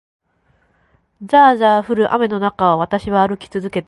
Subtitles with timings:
[1.21, 3.79] ざあざあ降る雨の中を、私は歩き続けた。